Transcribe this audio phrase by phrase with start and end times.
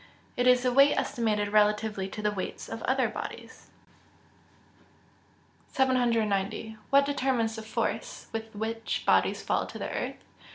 [0.35, 3.67] _It is its weight estimated relatively to the weights of other bodies.
[5.73, 6.77] 790.
[6.91, 10.15] _What determines the force with which bodies fall to the earth?